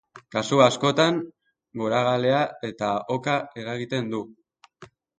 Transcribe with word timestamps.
Kasu 0.35 0.61
askotan 0.67 1.19
goragalea 1.83 2.41
eta 2.73 2.91
oka 3.19 3.39
eragiten 3.65 4.15
du. 4.17 4.27